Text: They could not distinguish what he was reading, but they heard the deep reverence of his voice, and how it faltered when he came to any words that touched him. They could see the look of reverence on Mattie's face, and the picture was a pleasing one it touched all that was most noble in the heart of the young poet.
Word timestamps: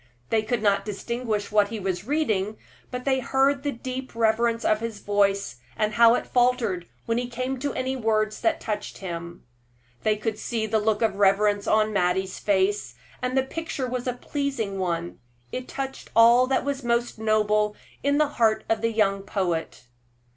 They 0.31 0.41
could 0.41 0.63
not 0.63 0.83
distinguish 0.83 1.51
what 1.51 1.67
he 1.67 1.79
was 1.79 2.07
reading, 2.07 2.57
but 2.89 3.05
they 3.05 3.19
heard 3.19 3.61
the 3.61 3.71
deep 3.71 4.15
reverence 4.15 4.65
of 4.65 4.79
his 4.79 4.97
voice, 4.97 5.57
and 5.77 5.93
how 5.93 6.15
it 6.15 6.25
faltered 6.25 6.87
when 7.05 7.19
he 7.19 7.29
came 7.29 7.59
to 7.59 7.71
any 7.75 7.95
words 7.95 8.41
that 8.41 8.59
touched 8.59 8.97
him. 8.97 9.45
They 10.01 10.15
could 10.17 10.39
see 10.39 10.65
the 10.65 10.79
look 10.79 11.03
of 11.03 11.17
reverence 11.17 11.67
on 11.67 11.93
Mattie's 11.93 12.39
face, 12.39 12.95
and 13.21 13.37
the 13.37 13.43
picture 13.43 13.85
was 13.85 14.07
a 14.07 14.13
pleasing 14.13 14.79
one 14.79 15.19
it 15.51 15.67
touched 15.67 16.09
all 16.15 16.47
that 16.47 16.65
was 16.65 16.83
most 16.83 17.19
noble 17.19 17.75
in 18.01 18.17
the 18.17 18.27
heart 18.27 18.63
of 18.67 18.81
the 18.81 18.91
young 18.91 19.21
poet. 19.21 19.85